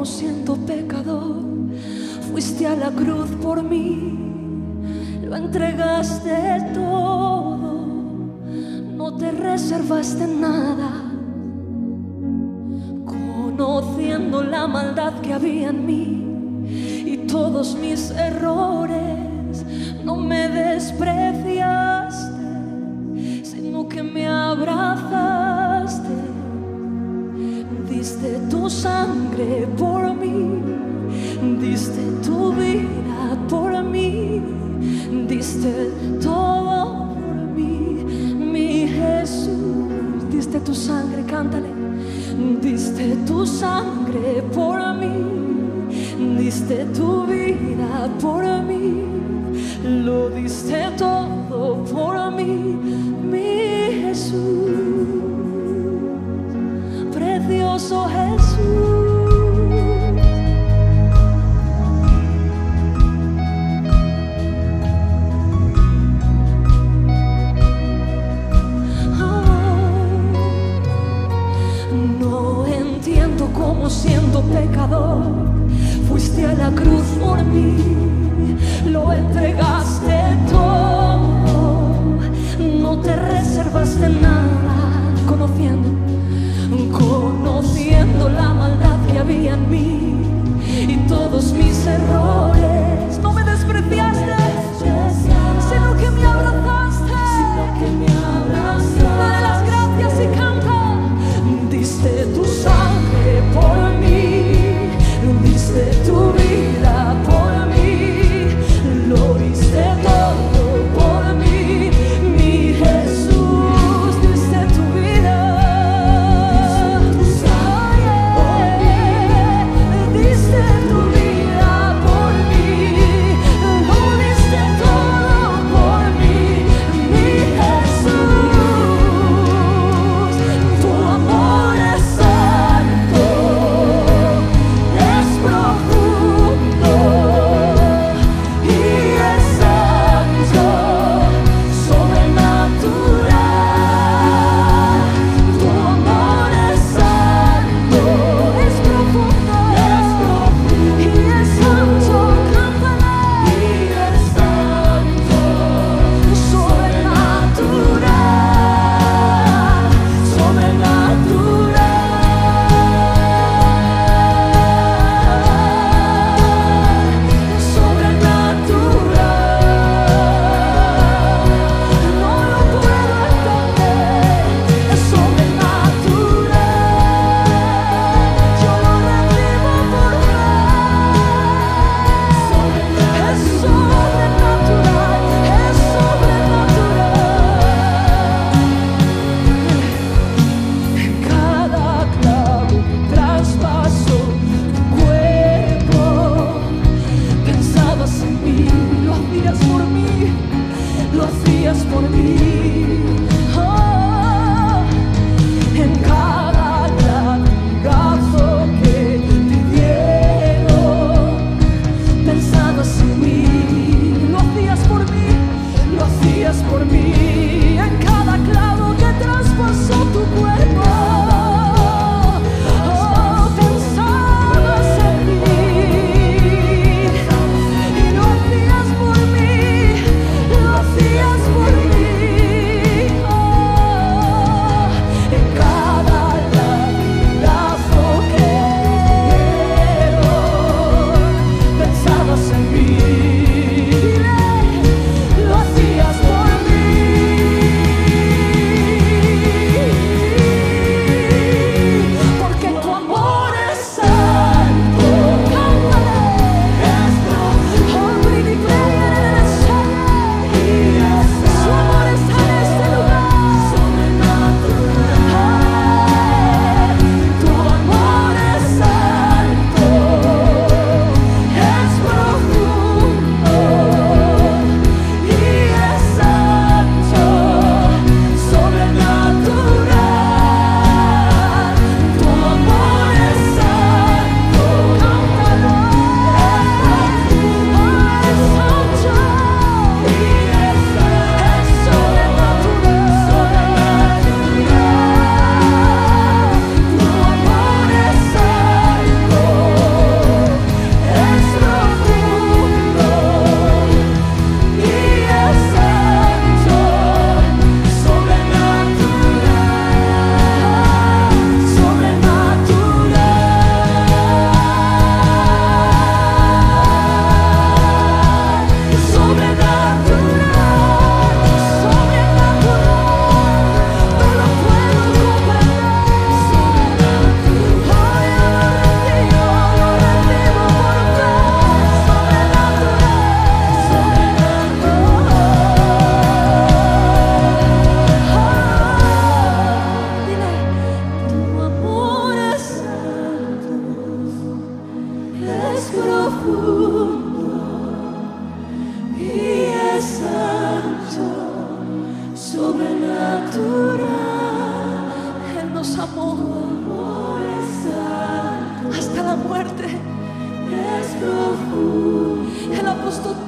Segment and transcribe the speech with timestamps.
[0.00, 1.42] como siendo pecador,
[2.32, 4.16] fuiste a la cruz por mí,
[5.22, 7.86] lo entregaste todo,
[8.96, 10.90] no te reservaste nada,
[13.04, 16.64] conociendo la maldad que había en mí
[17.04, 19.66] y todos mis errores,
[20.02, 21.29] no me desprecies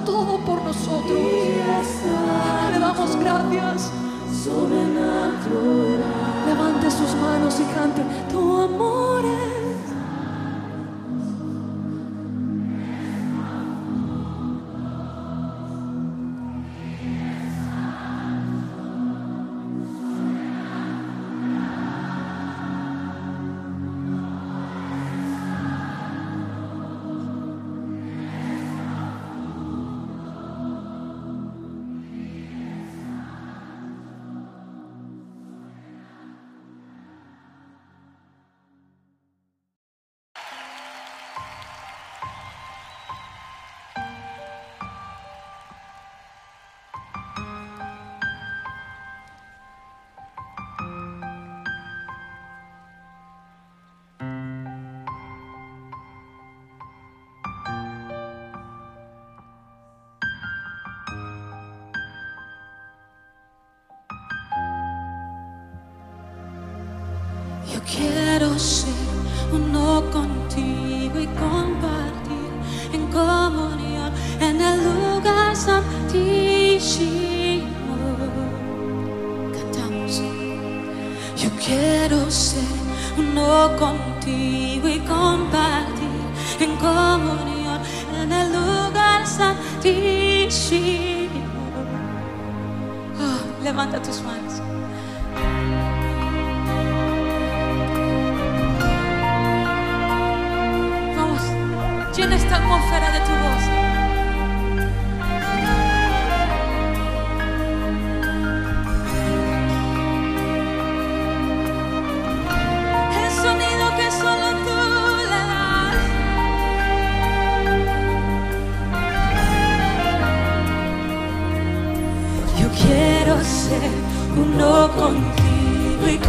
[0.04, 1.18] todo por nosotros.
[2.72, 3.92] Le damos gracias.
[6.46, 8.02] Levante sus manos y cante.
[8.30, 9.21] Tu amor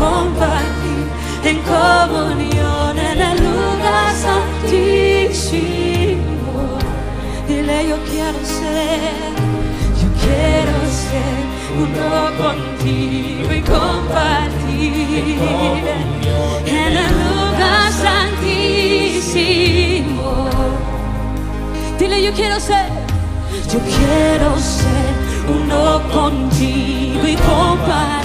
[0.04, 1.06] compartir
[1.50, 5.58] en comunión en el lugar santísimo.
[7.48, 9.32] Dile yo quiero ser,
[10.02, 11.42] yo quiero ser
[11.84, 12.10] uno
[12.44, 15.36] contigo y compartir
[16.66, 19.70] en el lugar santísimo.
[22.00, 23.04] Dile yo quiero ser.
[23.72, 25.14] Yo quiero ser
[25.50, 28.24] uno contigo y compartir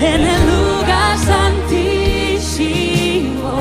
[0.00, 3.52] en el lugar santísimo.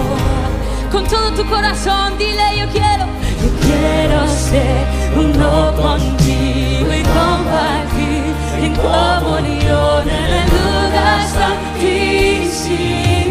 [0.92, 3.06] Con todo tu corazón, dile yo quiero.
[3.42, 13.29] Yo quiero ser uno contigo y compartir en comunión en el lugar santísimo.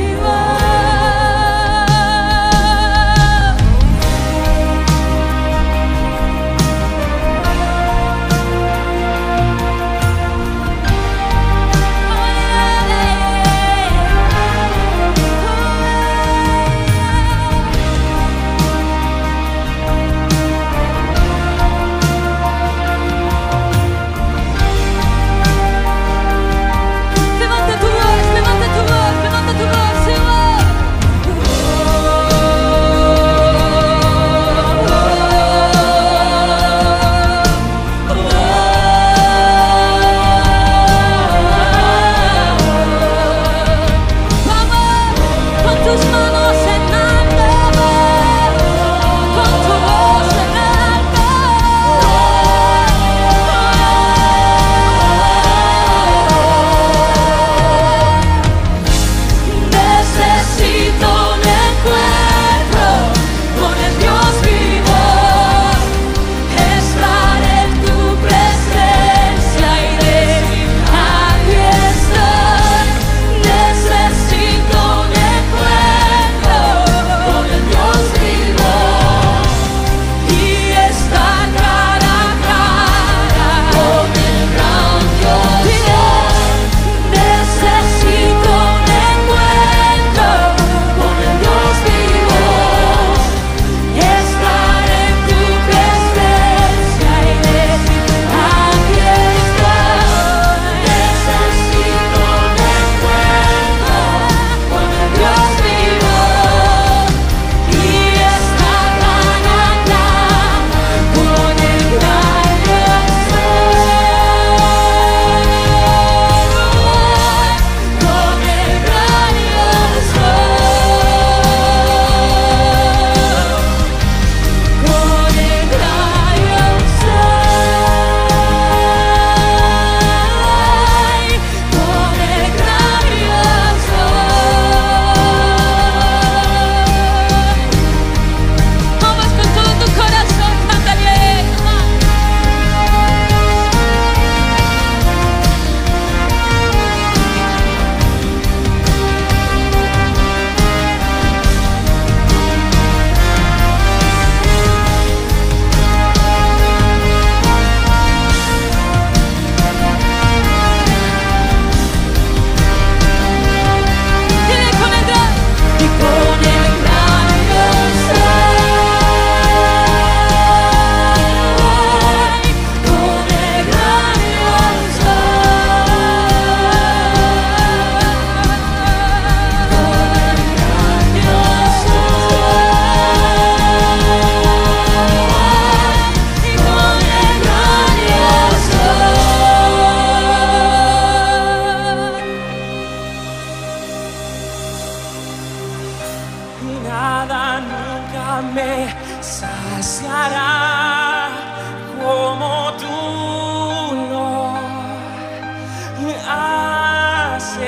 [206.28, 207.58] Haces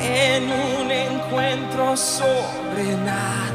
[0.00, 3.52] en un encuentro sobrenatural.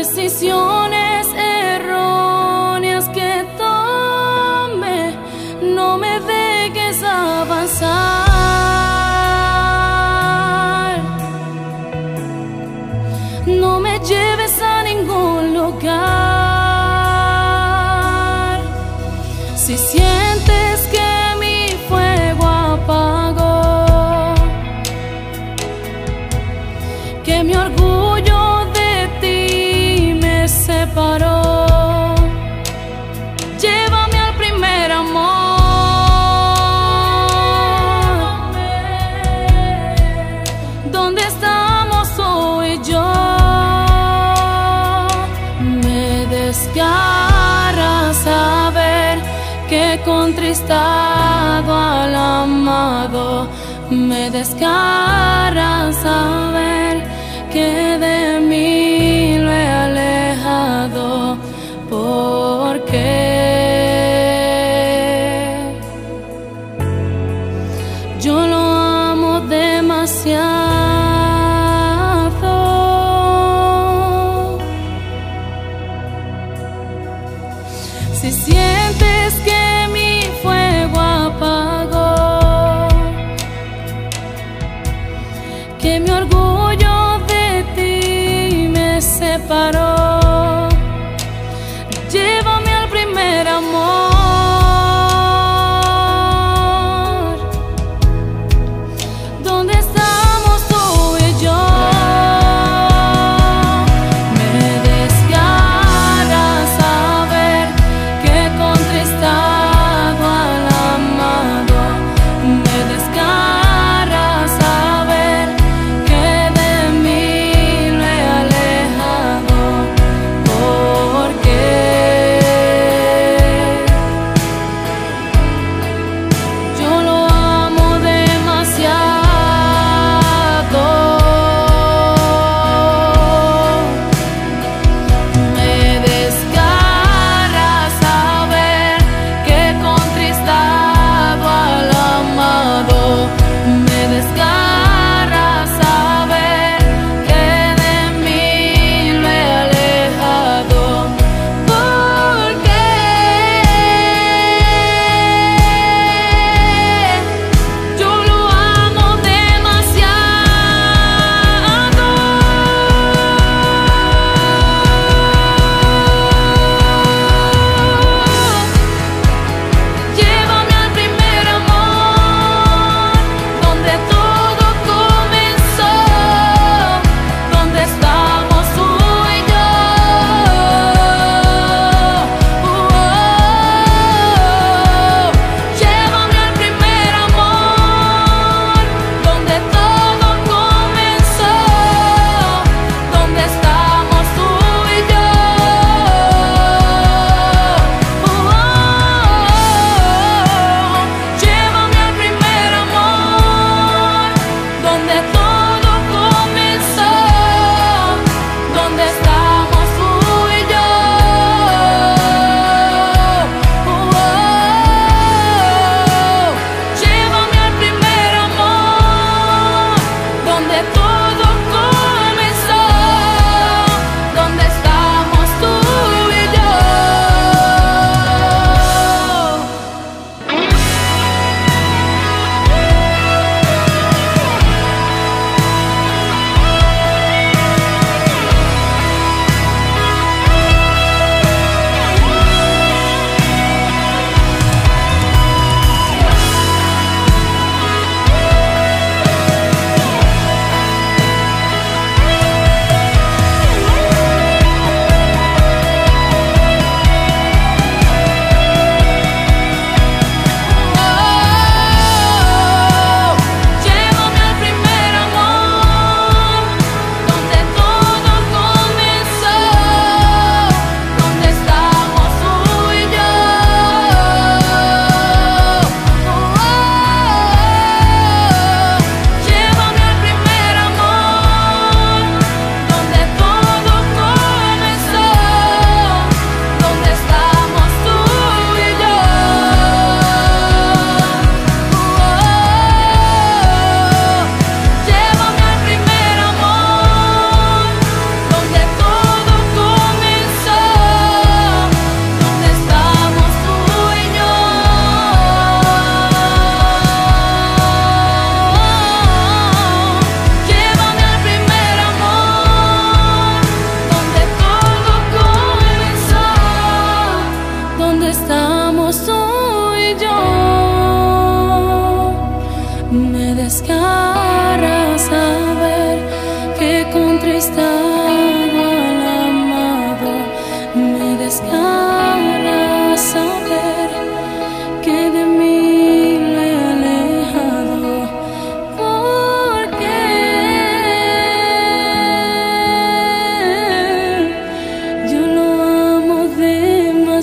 [0.00, 0.99] Decisiones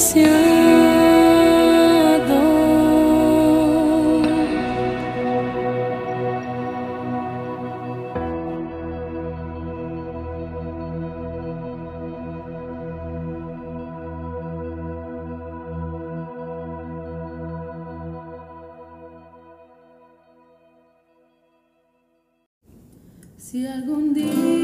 [0.08, 0.24] Si
[23.66, 24.57] algún día